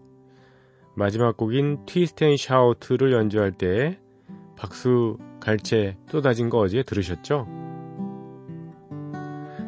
마지막 0.96 1.36
곡인 1.36 1.84
Twist 1.86 2.22
and 2.22 2.36
Shout를 2.36 3.12
연주할 3.12 3.50
때 3.50 3.98
박수 4.56 5.18
갈채 5.40 5.96
쏟아진 6.08 6.48
거 6.48 6.58
어제 6.58 6.84
들으셨죠? 6.84 7.63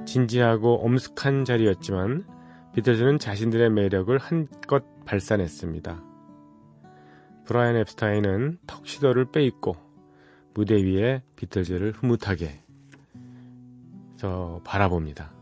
진지하고 0.06 0.84
엄숙한 0.84 1.44
자리였지만 1.44 2.24
비틀즈는 2.74 3.18
자신들의 3.18 3.70
매력을 3.70 4.16
한껏 4.16 4.84
발산했습니다. 5.04 6.02
브라이언 7.44 7.76
앱스타인은 7.76 8.58
턱시도를 8.66 9.30
빼입고 9.30 9.76
무대 10.54 10.74
위에 10.82 11.22
비틀즈를 11.36 11.92
흐뭇하게 11.92 12.62
저 14.16 14.60
바라봅니다. 14.64 15.32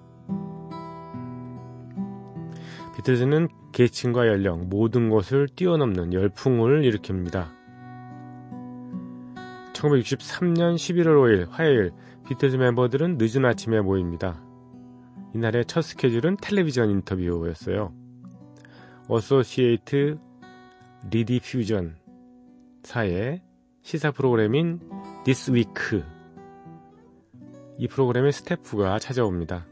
비틀즈는 2.97 3.49
계층과 3.73 4.29
연령 4.29 4.69
모든 4.69 5.11
것을 5.11 5.49
뛰어넘는 5.49 6.13
열풍을 6.13 6.83
일으킵니다. 6.83 7.49
1963년 9.73 10.77
11월 10.77 11.17
5일 11.17 11.49
화요일 11.51 11.93
비틀즈 12.29 12.57
멤버들은 12.57 13.19
늦은 13.19 13.45
아침에 13.45 13.81
모입니다. 13.81 14.44
이날의 15.35 15.65
첫 15.67 15.83
스케줄은 15.83 16.37
텔레비전 16.41 16.91
인터뷰였어요. 16.91 17.93
어소시에이트 19.09 20.19
리디퓨전 21.11 21.97
사의 22.85 23.43
시사 23.83 24.13
프로그램인 24.13 24.81
This 25.25 25.51
Week 25.51 26.03
이 27.79 27.89
프로그램의 27.89 28.33
스태프가 28.33 29.01
찾아옵니다. 29.01 29.67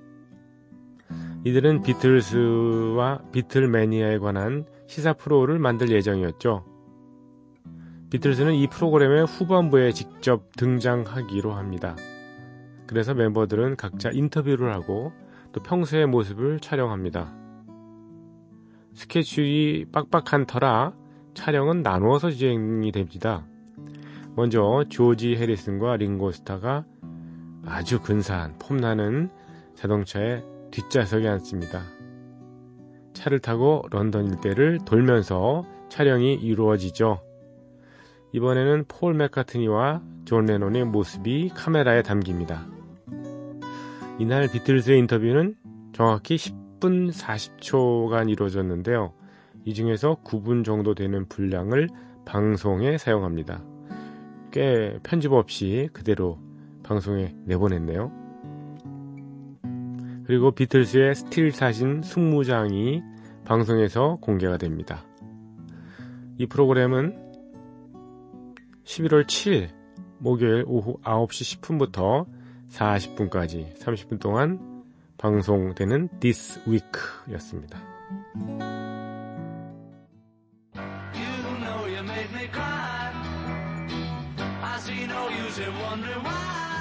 이들은 1.44 1.82
비틀스와 1.82 3.22
Beatlemania에 3.30 4.18
관한 4.18 4.66
시사 4.88 5.12
프로를 5.12 5.60
만들 5.60 5.90
예정이었죠. 5.90 6.64
비틀스는 8.10 8.54
이 8.54 8.66
프로그램의 8.66 9.26
후반부에 9.26 9.92
직접 9.92 10.50
등장하기로 10.56 11.52
합니다. 11.52 11.96
그래서 12.86 13.14
멤버들은 13.14 13.76
각자 13.76 14.10
인터뷰를 14.12 14.72
하고 14.72 15.12
또 15.52 15.62
평소의 15.62 16.06
모습을 16.06 16.60
촬영합니다. 16.60 17.34
스케줄이 18.94 19.86
빡빡한 19.90 20.46
터라 20.46 20.92
촬영은 21.34 21.82
나누어서 21.82 22.30
진행이 22.30 22.92
됩니다. 22.92 23.46
먼저 24.34 24.84
조지 24.88 25.36
해리슨과 25.36 25.96
링고스타가 25.96 26.84
아주 27.66 28.00
근사한 28.00 28.58
폼나는 28.58 29.30
자동차에 29.74 30.42
뒷좌석에 30.70 31.28
앉습니다. 31.28 31.82
차를 33.12 33.40
타고 33.40 33.82
런던 33.90 34.26
일대를 34.26 34.80
돌면서 34.84 35.64
촬영이 35.90 36.34
이루어지죠. 36.34 37.20
이번에는 38.32 38.86
폴 38.88 39.14
맥카트니와 39.14 40.02
존 40.24 40.46
레논의 40.46 40.86
모습이 40.86 41.50
카메라에 41.54 42.02
담깁니다. 42.02 42.66
이날 44.18 44.46
비틀즈의 44.48 44.98
인터뷰는 45.00 45.56
정확히 45.92 46.36
10분 46.36 47.12
40초간 47.12 48.30
이루어졌는데요. 48.30 49.14
이 49.64 49.74
중에서 49.74 50.16
9분 50.22 50.64
정도 50.64 50.94
되는 50.94 51.26
분량을 51.28 51.88
방송에 52.24 52.98
사용합니다. 52.98 53.64
꽤 54.52 54.98
편집 55.02 55.32
없이 55.32 55.88
그대로 55.92 56.38
방송에 56.82 57.34
내보냈네요. 57.46 58.12
그리고 60.24 60.52
비틀스의 60.52 61.14
스틸 61.14 61.52
사진 61.52 62.02
스무 62.02 62.52
장이 62.52 63.02
방송에서 63.44 64.18
공개가 64.20 64.56
됩니다. 64.56 65.04
이 66.38 66.46
프로그램은 66.46 67.16
11월 68.84 69.24
7일 69.24 69.70
목요일 70.18 70.64
오후 70.66 70.98
9시 71.02 71.60
10분부터 71.60 72.26
40분까지 72.72 73.76
30분 73.78 74.20
동안 74.20 74.84
방송되는 75.18 76.08
This 76.20 76.60
know 85.06 85.28
you 85.28 86.71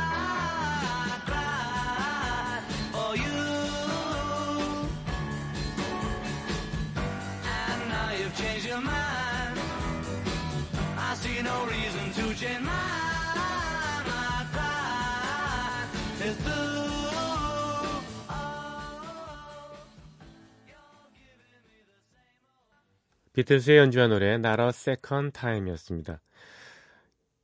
비틀스의 23.34 23.78
연주한 23.78 24.10
노래 24.10 24.38
Not 24.38 24.74
a 24.74 24.82
Second 24.82 25.32
Time이었습니다. 25.32 26.20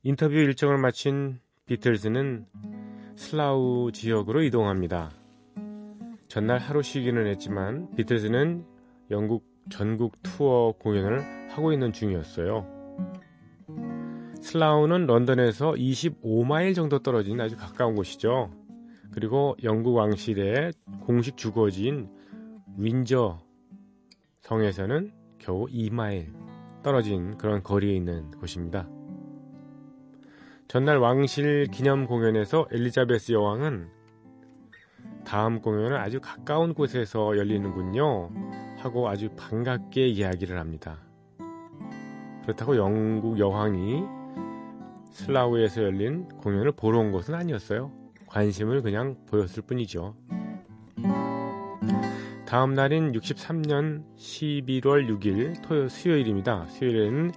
인터뷰 0.02 0.34
일정을 0.34 0.76
마친 0.76 1.40
비틀즈는 1.64 2.44
슬라우 3.16 3.90
지역으로 3.92 4.42
이동합니다. 4.42 5.10
전날 6.28 6.58
하루 6.58 6.82
쉬기는 6.82 7.26
했지만 7.26 7.90
비틀즈는 7.96 8.66
영국 9.10 9.46
전국 9.70 10.22
투어 10.22 10.72
공연을 10.78 11.48
하고 11.50 11.72
있는 11.72 11.94
중이었어요. 11.94 12.66
슬라우는 14.42 15.06
런던에서 15.06 15.72
25마일 15.72 16.74
정도 16.74 16.98
떨어진 16.98 17.40
아주 17.40 17.56
가까운 17.56 17.94
곳이죠. 17.94 18.50
그리고 19.10 19.56
영국 19.62 19.94
왕실의 19.94 20.72
공식 21.00 21.38
주거지인 21.38 22.10
윈저 22.76 23.40
성에서는 24.42 25.17
겨우 25.48 25.64
2마일 25.68 26.26
떨어진 26.82 27.38
그런 27.38 27.62
거리에 27.62 27.96
있는 27.96 28.30
곳입니다. 28.32 28.86
전날 30.68 30.98
왕실 30.98 31.68
기념 31.72 32.06
공연에서 32.06 32.68
엘리자베스 32.70 33.32
여왕은 33.32 33.88
다음 35.24 35.62
공연은 35.62 35.96
아주 35.96 36.20
가까운 36.20 36.74
곳에서 36.74 37.38
열리는군요. 37.38 38.28
하고 38.76 39.08
아주 39.08 39.30
반갑게 39.38 40.08
이야기를 40.08 40.58
합니다. 40.58 40.98
그렇다고 42.42 42.76
영국 42.76 43.38
여왕이 43.38 44.02
슬라우에서 45.12 45.82
열린 45.82 46.28
공연을 46.28 46.72
보러 46.72 46.98
온 46.98 47.10
것은 47.10 47.34
아니었어요. 47.34 47.90
관심을 48.26 48.82
그냥 48.82 49.16
보였을 49.24 49.62
뿐이죠. 49.62 50.14
다음 52.48 52.72
날인 52.72 53.12
63년 53.12 54.02
11월 54.16 55.06
6일 55.06 55.60
토요 55.60 55.86
수요일입니다. 55.86 56.66
수요일에는 56.68 57.30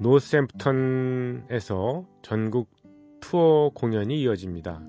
노샘프턴에서 0.00 2.04
전국 2.20 2.68
투어 3.22 3.70
공연이 3.70 4.20
이어집니다. 4.20 4.82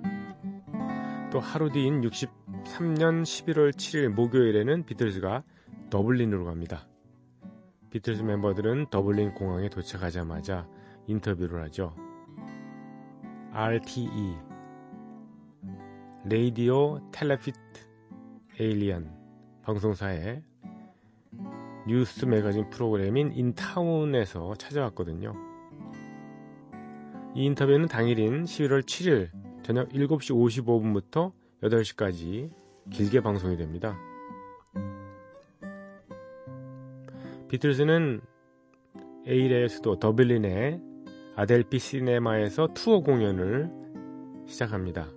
또 1.32 1.40
하루 1.40 1.72
뒤인 1.72 2.02
63년 2.02 3.24
11월 3.24 3.72
7일 3.72 4.10
목요일에는 4.10 4.86
비틀즈가 4.86 5.44
더블린으로 5.90 6.44
갑니다. 6.44 6.86
비틀즈 7.92 8.24
멤버들은 8.24 8.88
더블린 8.90 9.36
공항에 9.36 9.70
도착하자마자 9.70 10.68
인터뷰를 11.08 11.64
하죠. 11.64 11.96
RTE 13.54 14.36
레이디오 16.26 17.00
텔레피트 17.14 17.58
에일리언 18.60 19.25
방송사의 19.66 20.44
뉴스 21.88 22.26
매거진 22.26 22.70
프로그램인 22.70 23.32
인타운에서 23.32 24.54
찾아왔거든요. 24.56 25.34
이 27.36 27.46
인터뷰는 27.46 27.88
당일인 27.88 28.44
11월 28.44 28.84
7일 28.84 29.30
저녁 29.64 29.90
7시 29.90 30.64
55분부터 30.64 31.32
8시까지 31.64 32.52
길게 32.92 33.22
방송이 33.22 33.58
됩니다. 33.58 33.98
비틀즈는 37.50 38.22
에일의 39.26 39.70
수도 39.70 39.98
더블린의 39.98 40.80
아델피 41.36 41.80
시네마에서 41.80 42.70
투어 42.76 43.00
공연을 43.00 43.72
시작합니다. 44.46 45.10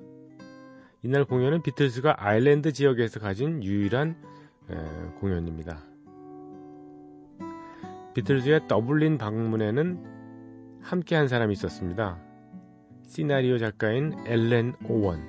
이날 1.03 1.27
공연은 1.27 1.63
비틀즈가 1.63 2.17
아일랜드 2.27 2.73
지역에서 2.73 3.21
가진 3.21 3.63
유일한 3.63 4.11
에, 4.11 4.38
공연입니다. 5.21 5.79
비틀즈의 8.15 8.69
더블린 8.69 9.19
방문에는 9.19 10.05
함께한 10.83 11.29
사람이 11.29 11.53
있었습니다. 11.53 12.19
시나리오 13.03 13.59
작가인 13.59 14.13
엘렌 14.27 14.75
오원. 14.89 15.21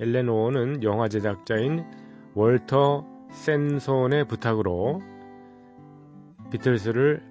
엘렌 0.00 0.28
오원은 0.28 0.82
영화 0.82 1.08
제작자인 1.08 1.84
월터 2.34 3.04
센손의 3.30 4.26
부탁으로 4.26 5.00
비틀즈를 6.50 7.22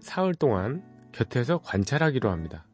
사흘 0.00 0.34
동안 0.34 0.82
곁에서 1.12 1.58
관찰하기로 1.58 2.28
합니다. 2.30 2.66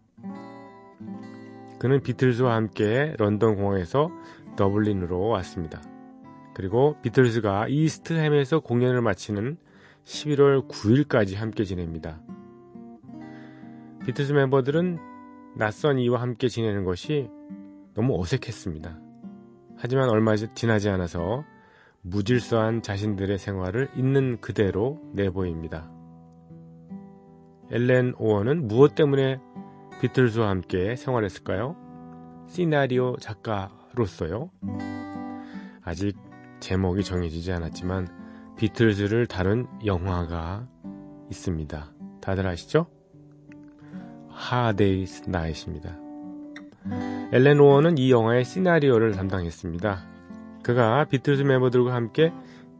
그는 1.79 2.01
비틀즈와 2.01 2.55
함께 2.55 3.15
런던 3.19 3.57
공항에서 3.57 4.11
더블린으로 4.57 5.29
왔습니다. 5.29 5.81
그리고 6.55 6.97
비틀즈가 7.03 7.69
이스트햄에서 7.69 8.61
공연을 8.61 9.01
마치는 9.01 9.57
11월 10.05 10.69
9일까지 10.69 11.37
함께 11.37 11.65
지냅니다. 11.65 12.21
비틀즈 14.05 14.33
멤버들은 14.33 14.99
낯선 15.57 15.99
이와 15.99 16.21
함께 16.21 16.49
지내는 16.49 16.85
것이 16.85 17.29
너무 17.95 18.21
어색했습니다. 18.21 18.99
하지만 19.77 20.11
얼마 20.11 20.35
지나지 20.37 20.89
않아서 20.89 21.45
무질서한 22.03 22.83
자신들의 22.83 23.39
생활을 23.39 23.89
있는 23.97 24.41
그대로 24.41 25.01
내보입니다. 25.15 25.91
엘렌 27.71 28.15
오원은 28.19 28.67
무엇 28.67 28.95
때문에 28.95 29.41
비틀즈와 30.01 30.49
함께 30.49 30.97
생활했을까요? 30.97 31.77
시나리오 32.49 33.17
작가로서요. 33.17 34.51
아직 35.85 36.17
제목이 36.63 37.05
정해지지 37.05 37.53
않았지만 37.53 38.09
비틀즈를 38.57 39.27
다룬 39.27 39.67
영화가 39.85 40.65
있습니다. 41.31 41.93
다들 42.21 42.47
아시죠? 42.47 42.87
하데이스 44.29 45.25
나잇입니다. 45.29 45.99
엘렌 47.33 47.61
오원은 47.61 47.99
이 47.99 48.11
영화의 48.11 48.45
시나리오를 48.45 49.13
담당했습니다. 49.13 50.07
그가 50.63 51.05
비틀즈 51.07 51.43
멤버들과 51.43 51.95
함께 51.95 52.33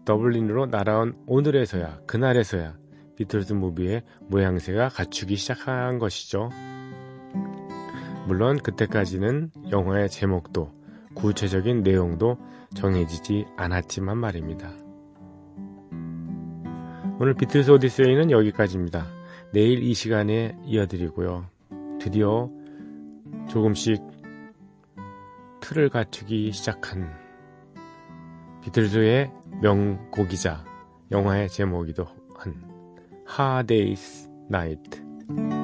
더블린으로 0.05 0.67
날아온 0.67 1.15
오늘에서야 1.27 2.01
그날에서야 2.07 2.77
비틀즈 3.17 3.53
무비의 3.53 4.03
모양새가 4.29 4.89
갖추기 4.91 5.37
시작한 5.37 5.99
것이죠. 5.99 6.51
물론 8.27 8.59
그때까지는 8.59 9.51
영화의 9.71 10.09
제목도 10.09 10.82
구체적인 11.15 11.83
내용도 11.83 12.39
정해지지 12.75 13.47
않았지만 13.57 14.19
말입니다. 14.19 14.71
오늘 17.21 17.35
비틀즈 17.35 17.71
오디세이는 17.71 18.31
여기까지입니다. 18.31 19.07
내일 19.53 19.83
이 19.83 19.95
시간에 19.95 20.57
이어드리고요. 20.65 21.47
드디어 22.01 22.51
조금씩 23.49 24.03
틀을 25.61 25.89
갖추기 25.91 26.53
시작한 26.53 27.13
비틀즈의 28.63 29.31
명곡이자 29.61 30.65
영화의 31.11 31.49
제목이기도 31.49 32.07
한 32.37 32.73
Night. 34.51 35.01
It's 35.29 35.62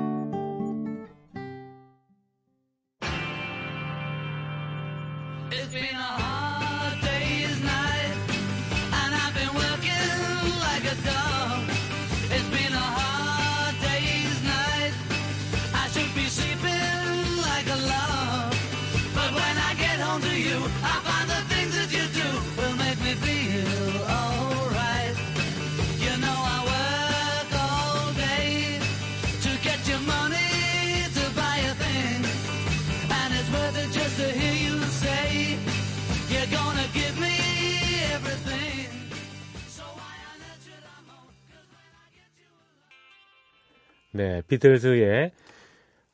비틀즈의 44.49 45.33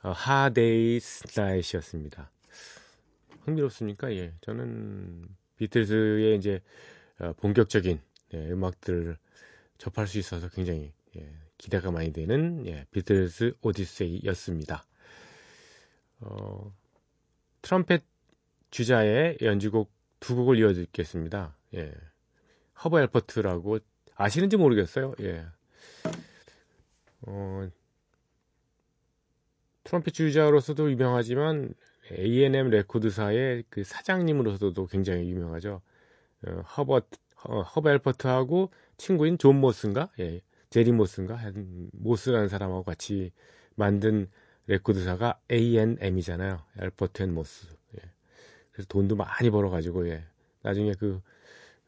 Hard 0.05 0.61
Day's 0.61 1.39
Night이었습니다. 1.39 2.31
흥미롭습니까? 3.45 4.13
예, 4.15 4.33
저는 4.41 5.29
비틀즈의 5.57 6.37
이제 6.37 6.61
어, 7.21 7.33
본격적인 7.35 8.01
예, 8.35 8.51
음악들을 8.51 9.17
접할 9.79 10.07
수 10.07 10.19
있어서 10.19 10.49
굉장히 10.49 10.93
예, 11.17 11.33
기대가 11.59 11.91
많이 11.91 12.13
되는 12.13 12.67
예, 12.67 12.85
비틀즈 12.91 13.55
오디세이였습니다. 13.63 14.85
어, 16.21 16.75
트럼펫 17.63 18.03
주자의 18.71 19.39
연주곡 19.43 19.93
두 20.19 20.35
곡을 20.35 20.59
이어 20.59 20.73
듣겠습니다. 20.73 21.57
예. 21.75 21.95
허버 22.83 23.01
엘퍼트라고 23.03 23.79
아시는지 24.17 24.57
모르겠어요. 24.57 25.15
예. 25.21 25.47
어, 27.23 27.69
트럼펫 29.85 30.15
주자로서도 30.15 30.91
유명하지만 30.91 31.75
A&M 32.13 32.71
레코드사의 32.71 33.65
그 33.69 33.85
사장님으로서도 33.85 34.87
굉장히 34.87 35.31
유명하죠. 35.31 35.81
어, 36.47 36.51
허버트, 36.77 37.19
어, 37.45 37.63
허버 37.63 37.91
엘퍼트하고 37.91 38.71
친구인 38.97 39.39
존 39.39 39.61
모스인가? 39.61 40.11
예, 40.21 40.41
제리 40.71 40.93
모스인가? 40.93 41.37
한 41.37 41.91
모스라는 41.93 42.49
사람하고 42.49 42.83
같이 42.83 43.31
만든 43.75 44.29
레코드사가 44.67 45.41
A&M이잖아요. 45.51 46.61
Alpert 46.79 47.23
and 47.23 47.35
Moss. 47.35 47.69
예. 47.97 48.03
그래서 48.73 48.87
돈도 48.89 49.17
많이 49.17 49.51
벌어가지고, 49.51 50.09
예. 50.09 50.25
나중에 50.63 50.95
그, 50.99 51.21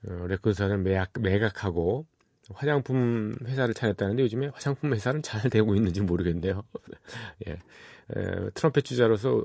어, 0.06 0.26
레코드사를 0.28 0.76
매각, 0.78 1.12
매각하고 1.20 2.06
화장품 2.54 3.35
회사를 3.44 3.74
차렸다는데 3.74 4.22
요즘에 4.22 4.48
화장품 4.48 4.92
회사는 4.92 5.22
잘 5.22 5.50
되고 5.50 5.74
있는지 5.74 6.00
모르겠네요. 6.00 6.62
예. 7.48 7.52
에, 7.52 8.50
트럼펫 8.54 8.85
주자로서 8.85 9.44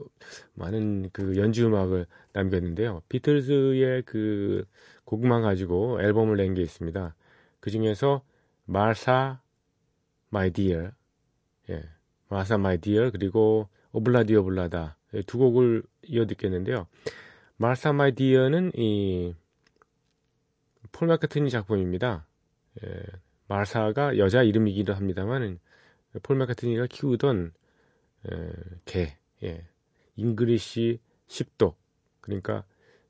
많은 0.54 1.10
그 1.12 1.36
연주 1.38 1.66
음악을 1.66 2.06
남겼는데요. 2.34 3.02
비틀즈의 3.10 4.04
그 4.04 4.66
곡만 5.06 5.42
가지고 5.42 6.00
앨범을 6.02 6.38
낸 6.38 6.54
게 6.54 6.62
있습니다. 6.62 7.16
그 7.60 7.72
중에서 7.72 8.24
Martha 8.66 9.42
My 10.30 10.52
Dear, 10.52 10.92
예, 11.70 11.84
Martha 12.30 12.58
My 12.58 12.78
Dear 12.78 13.10
그리고 13.12 13.68
Ob-La-Di 13.92 14.36
Ob-La-Da 14.36 14.98
두 15.28 15.38
곡을 15.38 15.84
이어 16.04 16.26
듣겠는데요. 16.26 16.88
Martha 17.58 17.94
My 17.94 18.14
Dear는 18.14 18.72
이 18.76 18.86
폴 18.86 19.18
마카트니 21.08 21.50
작품입니다. 21.50 22.26
예, 22.84 23.04
마사가 23.48 24.18
여자 24.18 24.44
이름이기도 24.44 24.94
합니다만 24.94 25.60
폴 26.24 26.38
마카트니가 26.38 26.88
키우던 26.88 27.54
에, 28.32 28.52
개, 28.86 29.18
예, 29.44 29.66
English 30.16 31.00
sheepdog 31.28 31.78
그러니까 32.22 32.64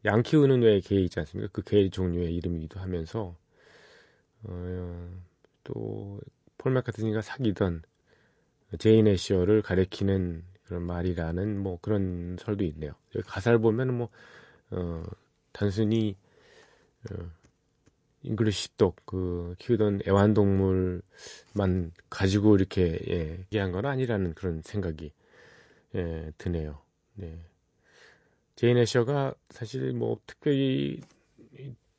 양 0.06 0.24
키우는 0.24 0.62
왜 0.63 0.72
그 0.72 0.82
개 0.82 0.95
있지 0.95 1.19
않습니까? 1.19 1.52
그 1.54 1.62
개 1.63 1.88
종류의 1.89 2.36
이름이기도 2.36 2.80
하면서 2.80 3.36
어, 4.43 5.21
또 5.63 6.17
폴 6.17 6.71
마카트니가 6.74 7.21
사귀던 7.21 7.84
제인 8.80 9.08
애셔를 9.08 9.62
가리키는 9.62 10.43
그런 10.63 10.84
말이라는 10.84 11.60
뭐 11.60 11.78
그런 11.82 12.38
설도 12.39 12.63
있네요. 12.65 12.93
가사를 13.26 13.60
보면은 13.60 13.95
뭐 13.97 14.10
어, 14.71 15.04
단순히 15.52 16.15
어, 17.12 17.30
English 18.23 18.63
sheepdog 18.63 18.97
그 19.05 19.55
키우던 19.60 20.01
애완동물만 20.07 21.91
가지고 22.10 22.55
이렇게 22.55 22.99
예, 23.10 23.39
얘기한 23.45 23.71
건 23.71 23.86
아니라는 23.86 24.34
그런 24.34 24.62
생각이 24.62 25.12
예, 25.95 26.31
드네요. 26.38 26.79
네. 27.15 27.39
제인 28.55 28.77
애셔가 28.77 29.34
사실 29.49 29.93
뭐 29.93 30.19
특별히 30.27 31.01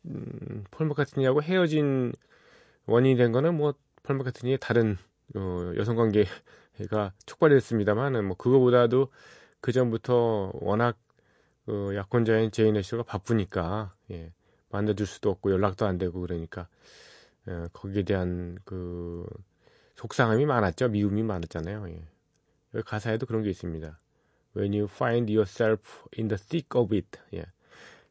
음, 0.05 0.65
폴 0.71 0.87
마카트니하고 0.87 1.43
헤어진 1.43 2.13
원인이 2.87 3.17
된 3.17 3.33
거는 3.33 3.57
뭐 3.57 3.91
폴 3.91 4.17
마카트니의 4.17 4.59
다른 4.61 4.97
어, 5.35 5.73
여성 5.77 5.97
관계가 5.97 7.13
촉발됐습니다만은 7.27 8.25
뭐 8.25 8.37
그거보다도 8.37 9.09
그 9.61 9.73
전부터 9.73 10.53
워낙 10.55 10.99
그 11.67 11.95
약혼자인 11.95 12.51
제인 12.51 12.77
애셔가 12.77 13.05
바쁘니까 13.05 13.95
예, 14.11 14.33
만나줄 14.73 15.07
수도 15.07 15.31
없고 15.31 15.53
연락도 15.53 15.87
안 15.87 15.99
되고 15.99 16.21
그러니까 16.21 16.67
예, 17.49 17.69
거기에 17.73 18.03
대한 18.03 18.59
그 18.65 19.27
속상함이 19.97 20.47
많았죠. 20.47 20.89
미움이 20.89 21.23
많았잖아요. 21.23 21.89
예. 21.91 22.83
가사에도 22.85 23.27
그런 23.27 23.43
게 23.43 23.51
있습니다. 23.51 23.99
When 24.57 24.73
you 24.73 24.85
find 24.85 25.33
yourself 25.33 26.05
in 26.19 26.29
the 26.29 26.39
thick 26.39 26.69
of 26.75 26.95
it. 26.95 27.19
예. 27.35 27.45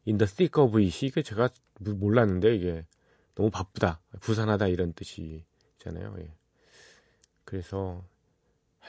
in 0.06 0.18
the 0.18 0.26
thick 0.26 0.62
of 0.62 0.78
it이 0.78 1.08
이게 1.08 1.22
제가 1.22 1.50
몰랐는데 1.80 2.54
이게 2.54 2.86
너무 3.34 3.50
바쁘다, 3.50 4.00
부산하다 4.20 4.68
이런 4.68 4.92
뜻이잖아요. 4.92 6.16
예. 6.20 6.32
그래서 7.44 8.04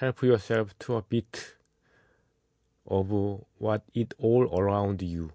help 0.02 0.26
yourself 0.26 0.74
to 0.78 0.96
a 0.96 1.02
bit 1.08 1.40
of 2.86 3.12
what 3.62 3.84
it 3.96 4.16
all 4.22 4.48
around 4.54 5.04
you. 5.04 5.30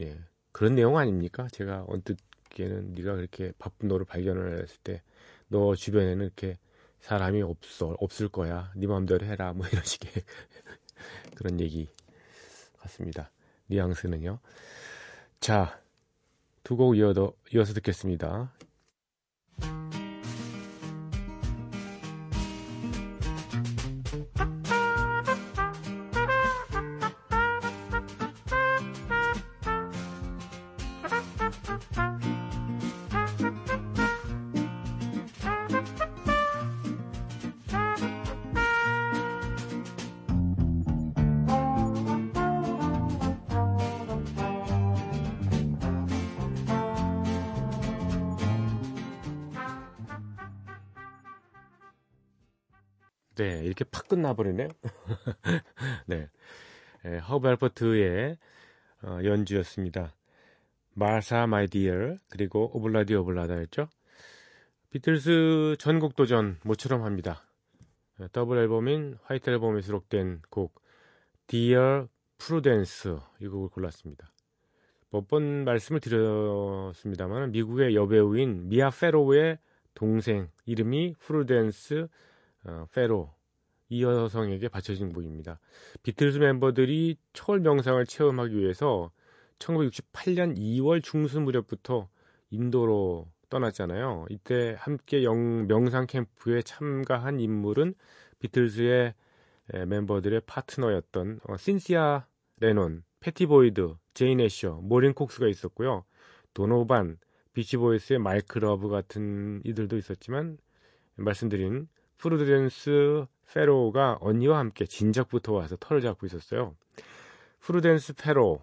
예. 0.00 0.18
그런 0.54 0.76
내용 0.76 0.96
아닙니까? 0.98 1.48
제가 1.52 1.84
언뜻에는 1.88 2.94
네가 2.94 3.16
그렇게 3.16 3.52
바쁜 3.58 3.88
너를 3.88 4.06
발견을 4.06 4.62
했을 4.62 4.78
때 4.84 5.02
너 5.48 5.74
주변에는 5.74 6.24
이렇게 6.24 6.58
사람이 7.00 7.42
없어 7.42 7.96
없을 8.00 8.28
거야. 8.28 8.72
네 8.76 8.86
마음대로 8.86 9.26
해라. 9.26 9.52
뭐 9.52 9.66
이런 9.68 9.84
식의 9.84 10.10
그런 11.36 11.60
얘기 11.60 11.88
같습니다. 12.80 13.30
뉘앙스는요. 13.68 14.38
자, 15.40 15.80
두 16.64 16.76
곡 16.76 16.96
이어서 16.96 17.74
듣겠습니다. 17.74 18.52
네, 53.36 53.64
이렇게 53.64 53.84
팍 53.84 54.08
끝나버리네요. 54.08 54.68
네. 56.06 56.28
네, 57.02 57.18
허브 57.18 57.48
알퍼트의 57.48 58.38
어, 59.02 59.18
연주였습니다. 59.24 60.14
Martha 60.94 61.46
My 61.46 61.66
Dear 61.66 62.16
그리고 62.30 62.70
Ob-La-Di 62.74 63.14
Ob-La-Da였죠. 63.14 63.88
비틀스 64.90 65.76
전곡 65.78 66.14
도전 66.14 66.58
모처럼 66.62 67.02
합니다. 67.02 67.42
어, 68.18 68.26
더블 68.32 68.58
앨범인 68.58 69.18
White 69.24 69.50
Album에 69.50 69.80
수록된 69.82 70.42
곡 70.50 70.80
Dear 71.48 72.06
Prudence 72.38 73.16
이 73.40 73.48
곡을 73.48 73.68
골랐습니다. 73.70 74.30
몇 75.10 75.28
번 75.28 75.64
말씀을 75.64 76.00
드렸습니다만 76.00 77.52
미국의 77.52 77.94
여배우인 77.94 78.68
미아 78.68 78.90
페로의 78.90 79.58
동생 79.94 80.48
이름이 80.66 81.14
프루덴스 81.20 82.08
어, 82.64 82.86
페로 82.92 83.32
이 83.88 84.02
여성에게 84.02 84.68
바쳐진 84.68 85.12
곡입니다. 85.12 85.60
비틀즈 86.02 86.38
멤버들이 86.38 87.16
초월 87.32 87.60
명상을 87.60 88.04
체험하기 88.06 88.56
위해서 88.56 89.10
1968년 89.58 90.56
2월 90.56 91.02
중순 91.02 91.44
무렵부터 91.44 92.08
인도로 92.50 93.28
떠났잖아요. 93.50 94.26
이때 94.30 94.76
함께 94.78 95.22
영, 95.22 95.66
명상 95.66 96.06
캠프에 96.06 96.62
참가한 96.62 97.40
인물은 97.40 97.94
비틀즈의 98.40 99.14
멤버들의 99.86 100.42
파트너였던 100.46 101.40
어, 101.44 101.56
신시아 101.56 102.26
레논, 102.60 103.04
패티 103.20 103.46
보이드, 103.46 103.94
제인 104.12 104.40
애셔, 104.40 104.80
모린 104.82 105.14
콕스가 105.14 105.48
있었고요. 105.48 106.04
도노반, 106.52 107.18
비치보이스의 107.52 108.18
마이크 108.18 108.58
러브 108.58 108.88
같은 108.88 109.62
이들도 109.64 109.96
있었지만 109.96 110.58
말씀드린 111.16 111.88
프루덴스 112.18 113.26
페로가 113.52 114.18
언니와 114.20 114.58
함께 114.58 114.84
진작부터 114.86 115.52
와서 115.52 115.76
터를 115.78 116.00
잡고 116.00 116.26
있었어요. 116.26 116.74
프루덴스 117.60 118.14
페로, 118.14 118.60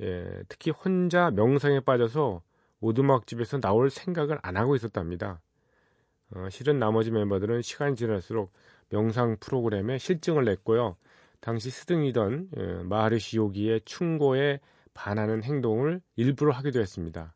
예, 0.00 0.42
특히 0.48 0.70
혼자 0.70 1.30
명상에 1.30 1.80
빠져서 1.80 2.42
오두막집에서 2.80 3.60
나올 3.60 3.90
생각을 3.90 4.38
안 4.42 4.56
하고 4.56 4.76
있었답니다. 4.76 5.40
어, 6.34 6.48
실은 6.50 6.78
나머지 6.78 7.10
멤버들은 7.10 7.62
시간이 7.62 7.96
지날수록 7.96 8.52
명상 8.90 9.38
프로그램에 9.40 9.98
싫증을 9.98 10.44
냈고요. 10.44 10.96
당시 11.40 11.70
스승이던 11.70 12.50
예, 12.56 12.62
마하르시 12.84 13.36
요기의 13.38 13.82
충고에 13.84 14.60
반하는 14.94 15.42
행동을 15.42 16.00
일부러 16.16 16.52
하기도 16.52 16.80
했습니다. 16.80 17.34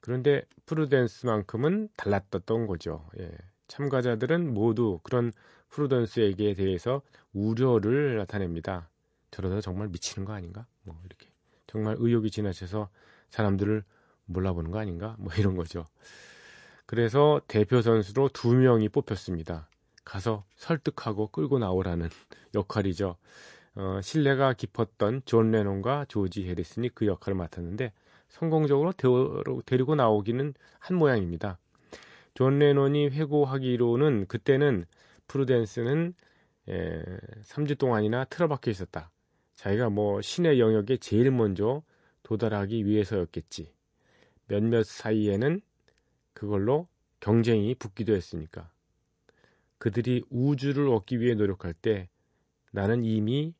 그런데 0.00 0.42
프루덴스만큼은 0.66 1.90
달랐던 1.96 2.66
거죠. 2.66 3.06
예. 3.20 3.30
참가자들은 3.68 4.52
모두 4.52 5.00
그런 5.02 5.32
프루던스에게 5.68 6.54
대해서 6.54 7.02
우려를 7.32 8.16
나타냅니다. 8.16 8.88
저러다 9.30 9.60
정말 9.60 9.88
미치는 9.88 10.26
거 10.26 10.32
아닌가? 10.32 10.66
뭐 10.82 10.96
이렇게 11.04 11.28
정말 11.66 11.96
의욕이 11.98 12.30
지나쳐서 12.30 12.88
사람들을 13.30 13.84
몰라보는 14.24 14.70
거 14.70 14.78
아닌가? 14.78 15.14
뭐 15.18 15.32
이런 15.34 15.54
거죠. 15.54 15.84
그래서 16.86 17.40
대표 17.46 17.82
선수로 17.82 18.30
두 18.30 18.54
명이 18.54 18.88
뽑혔습니다. 18.88 19.68
가서 20.04 20.44
설득하고 20.56 21.28
끌고 21.28 21.58
나오라는 21.58 22.08
역할이죠. 22.54 23.16
어, 23.74 24.00
신뢰가 24.02 24.54
깊었던 24.54 25.22
존 25.26 25.50
레논과 25.50 26.06
조지 26.08 26.48
해리슨이 26.48 26.88
그 26.94 27.06
역할을 27.06 27.36
맡았는데 27.36 27.92
성공적으로 28.28 28.92
데리고 29.66 29.94
나오기는 29.94 30.54
한 30.78 30.96
모양입니다. 30.96 31.58
존 32.38 32.60
레논이 32.60 33.08
회고하기로는 33.08 34.26
그때는 34.26 34.86
프루덴스는 35.26 36.14
에, 36.68 37.02
3주 37.42 37.76
동안이나 37.76 38.26
틀어박혀 38.26 38.70
있었다. 38.70 39.10
자기가 39.56 39.90
뭐 39.90 40.22
신의 40.22 40.60
영역에 40.60 40.98
제일 40.98 41.32
먼저 41.32 41.82
도달하기 42.22 42.86
위해서였겠지. 42.86 43.74
몇몇 44.46 44.86
사이에는 44.86 45.60
그걸로 46.32 46.86
경쟁이 47.18 47.74
붙기도 47.74 48.14
했으니까. 48.14 48.70
그들이 49.78 50.22
우주를 50.30 50.90
얻기 50.90 51.18
위해 51.18 51.34
노력할 51.34 51.74
때 51.74 52.08
나는 52.70 53.02
이미 53.02 53.52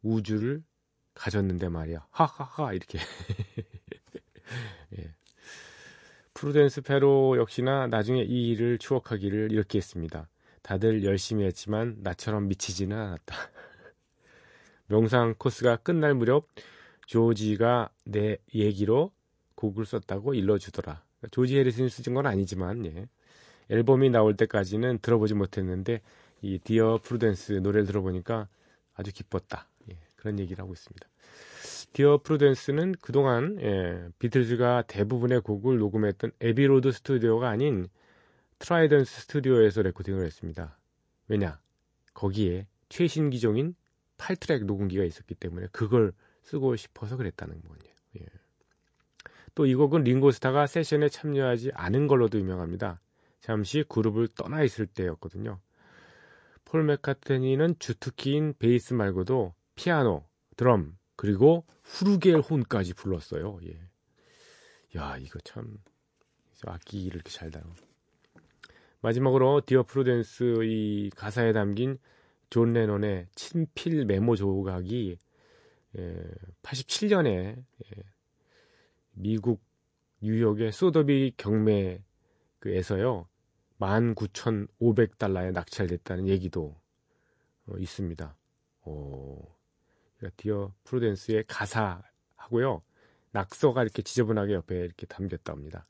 우주를 0.00 0.64
가졌는데 1.12 1.68
말이야. 1.68 2.06
하하하 2.12 2.72
이렇게. 2.72 2.98
예. 4.98 5.14
프루덴스 6.36 6.82
패로 6.82 7.38
역시나 7.38 7.86
나중에 7.86 8.22
이 8.22 8.50
일을 8.50 8.76
추억하기를 8.76 9.52
이렇게 9.52 9.78
했습니다. 9.78 10.28
다들 10.60 11.02
열심히 11.02 11.46
했지만 11.46 11.96
나처럼 12.00 12.48
미치지는 12.48 12.94
않았다. 12.94 13.34
명상 14.88 15.36
코스가 15.38 15.76
끝날 15.76 16.12
무렵 16.12 16.46
조지가 17.06 17.88
내 18.04 18.36
얘기로 18.54 19.12
곡을 19.54 19.86
썼다고 19.86 20.34
일러주더라. 20.34 21.02
조지 21.30 21.56
해리슨이 21.56 21.88
쓰진 21.88 22.12
건 22.12 22.26
아니지만 22.26 22.84
예. 22.84 23.08
앨범이 23.70 24.10
나올 24.10 24.36
때까지는 24.36 24.98
들어보지 24.98 25.32
못했는데 25.32 26.02
이 26.42 26.58
Dear 26.58 27.00
Prudence 27.02 27.52
노래를 27.54 27.86
들어보니까 27.86 28.46
아주 28.92 29.10
기뻤다. 29.10 29.70
예. 29.90 29.96
그런 30.16 30.38
얘기를 30.38 30.62
하고 30.62 30.74
있습니다. 30.74 31.08
Dear 31.96 32.18
Prudence는 32.22 32.96
그동안 33.00 33.56
예, 33.62 34.06
비틀즈가 34.18 34.82
대부분의 34.82 35.40
곡을 35.40 35.78
녹음했던 35.78 36.30
애비로드 36.42 36.92
스튜디오가 36.92 37.48
아닌 37.48 37.88
트라이던트 38.58 39.22
스튜디오에서 39.22 39.80
레코딩을 39.80 40.22
했습니다. 40.26 40.76
왜냐? 41.28 41.58
거기에 42.12 42.66
최신 42.90 43.30
기종인 43.30 43.74
8트랙 44.18 44.66
녹음기가 44.66 45.04
있었기 45.04 45.36
때문에 45.36 45.68
그걸 45.72 46.12
쓰고 46.42 46.76
싶어서 46.76 47.16
그랬다는 47.16 47.62
거예요. 47.62 47.94
예. 48.20 48.26
또 49.54 49.69
이 49.69 49.74
곡은 49.74 50.04
링고 50.04 50.33
스타가 50.33 50.66
세션에 50.66 51.08
참여하지 51.08 51.70
않은 51.72 52.08
걸로도 52.08 52.38
유명합니다. 52.38 53.00
잠시 53.40 53.86
그룹을 53.88 54.28
떠나 54.36 54.62
있을 54.64 54.84
때였거든요. 54.84 55.60
폴 56.66 56.84
맥카트니는 56.84 57.78
주특기인 57.78 58.52
베이스 58.58 58.92
말고도 58.92 59.54
피아노, 59.76 60.26
드럼, 60.56 60.98
그리고 61.16 61.64
flugelhorn까지 61.82 62.94
불렀어요. 62.94 63.58
예. 63.64 63.78
야, 64.96 65.16
이거 65.18 65.38
참 65.40 65.78
악기를 66.64 67.16
이렇게 67.16 67.30
잘 67.30 67.50
다뤄. 67.50 67.66
마지막으로 69.00 69.62
Dear 69.64 69.82
Prudence 69.82 70.64
이 70.64 71.10
가사에 71.14 71.52
담긴 71.52 71.98
존 72.50 72.72
레논의 72.72 73.28
친필 73.34 74.04
메모 74.04 74.36
조각이 74.36 75.18
예, 75.98 76.24
87년에 76.62 77.28
예, 77.28 78.02
미국 79.12 79.62
뉴욕의 80.20 80.72
소더비 80.72 81.34
경매에서요 81.36 83.28
19,500달러에 83.78 85.52
낙찰됐다는 85.52 86.28
얘기도 86.28 86.74
어, 87.66 87.76
있습니다. 87.78 88.36
오, 88.84 89.55
그러니까 90.16 90.34
Dear 90.36 90.72
Prudence의 90.84 91.44
가사하고요 91.46 92.82
낙서가 93.32 93.82
이렇게 93.82 94.02
지저분하게 94.02 94.54
옆에 94.54 94.76
이렇게 94.76 95.06
담겼다 95.06 95.52
합니다. 95.52 95.86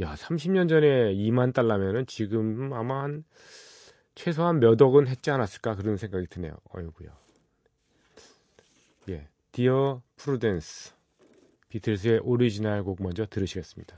야, 0.00 0.14
30년 0.14 0.68
전에 0.68 1.14
2만 1.14 1.52
달러면은 1.52 2.06
지금 2.06 2.72
아마 2.72 3.02
한 3.02 3.24
최소한 4.14 4.60
몇 4.60 4.80
억은 4.80 5.08
했지 5.08 5.30
않았을까 5.30 5.74
그런 5.74 5.96
생각이 5.96 6.26
드네요. 6.28 6.56
어이구야. 6.74 7.18
예, 9.08 9.28
Dear 9.52 10.02
Prudence 10.16 10.94
비틀스의 11.68 12.20
오리지널 12.22 12.84
곡 12.84 13.02
먼저 13.02 13.26
들으시겠습니다. 13.26 13.96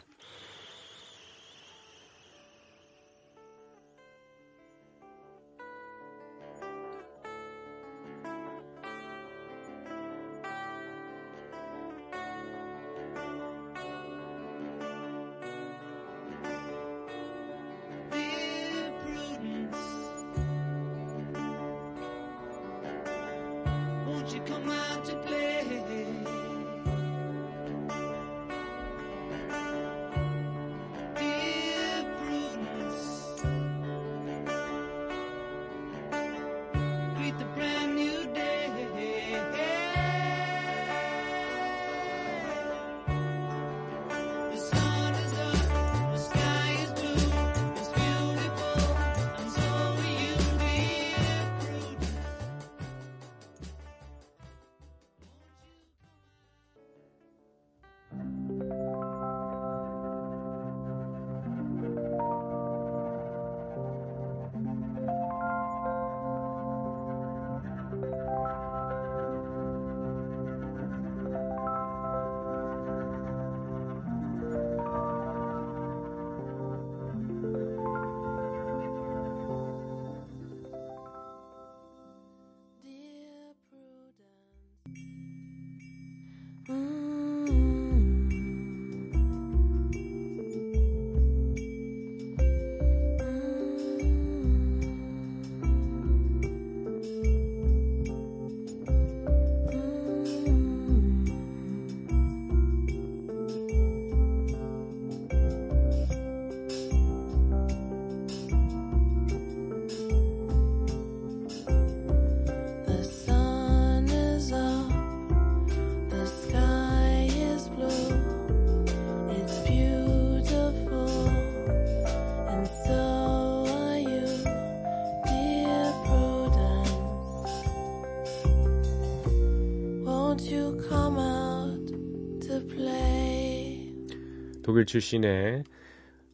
독일 134.69 134.85
출신의 134.85 135.65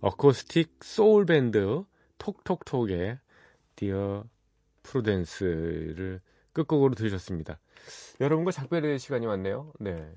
어쿠스틱 0.00 0.82
소울 0.82 1.24
밴드 1.24 1.84
톡톡톡의 2.18 3.20
Dear 3.76 4.24
Prudence를 4.82 6.20
끝곡으로 6.52 6.96
들으셨습니다. 6.96 7.60
여러분과 8.20 8.50
작별의 8.50 8.98
시간이 8.98 9.24
왔네요. 9.26 9.72
네. 9.78 10.12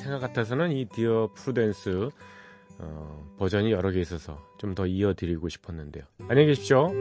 생각 0.00 0.20
같아서는 0.20 0.70
이 0.70 0.84
Dear 0.84 1.32
Prudence 1.34 2.10
어, 2.78 3.34
버전이 3.40 3.72
여러 3.72 3.90
개 3.90 4.00
있어서 4.00 4.40
좀 4.58 4.76
더 4.76 4.86
이어드리고 4.86 5.48
싶었는데요. 5.48 6.04
안녕히 6.28 6.46
계십시오. 6.46 6.92